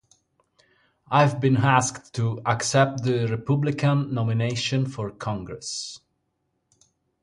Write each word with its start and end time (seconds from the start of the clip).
I 1.11 1.21
have 1.27 1.39
been 1.39 1.57
asked 1.57 2.15
to 2.15 2.41
accept 2.43 3.03
the 3.03 3.27
Republican 3.27 4.11
nomination 4.15 4.87
for 4.87 5.11
Congress. 5.11 5.99